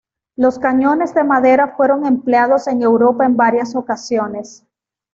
Los 0.35 0.57
cañones 0.57 1.13
de 1.13 1.23
madera 1.23 1.75
fueron 1.77 2.07
empleados 2.07 2.65
en 2.65 2.81
Europa 2.81 3.23
en 3.23 3.37
varias 3.37 3.75
ocasiones. 3.75 4.65